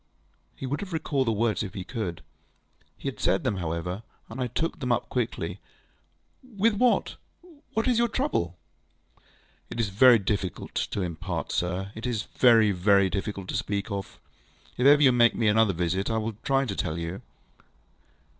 [0.55, 2.23] ŌĆØ He would have recalled the words if he could.
[2.97, 5.59] He had said them, however, and I took them up quickly.
[6.57, 7.17] ŌĆ£With what?
[7.75, 8.57] What is your trouble?
[9.69, 11.91] ŌĆØ ŌĆ£It is very difficult to impart, sir.
[11.93, 14.19] It is very, very difficult to speak of.
[14.75, 17.21] If ever you make me another visit, I will try to tell you.